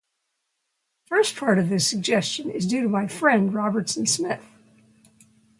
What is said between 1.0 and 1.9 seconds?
The first part of this